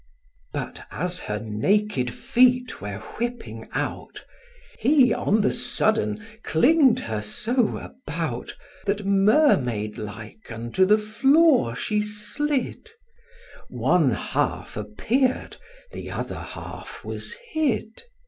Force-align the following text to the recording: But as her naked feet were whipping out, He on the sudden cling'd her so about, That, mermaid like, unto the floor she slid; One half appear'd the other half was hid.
But 0.51 0.83
as 0.89 1.19
her 1.19 1.39
naked 1.39 2.11
feet 2.11 2.81
were 2.81 2.97
whipping 3.19 3.69
out, 3.73 4.25
He 4.79 5.13
on 5.13 5.41
the 5.41 5.51
sudden 5.51 6.25
cling'd 6.43 7.01
her 7.01 7.21
so 7.21 7.77
about, 7.77 8.55
That, 8.87 9.05
mermaid 9.05 9.99
like, 9.99 10.51
unto 10.51 10.87
the 10.87 10.97
floor 10.97 11.75
she 11.75 12.01
slid; 12.01 12.89
One 13.69 14.09
half 14.09 14.75
appear'd 14.75 15.57
the 15.91 16.09
other 16.09 16.39
half 16.39 17.05
was 17.05 17.35
hid. 17.51 18.01